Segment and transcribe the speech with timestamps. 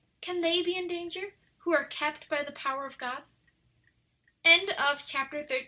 [0.19, 3.21] Can they be in danger who are kept by the power of God?"
[5.05, 5.59] CHAPTER XIV.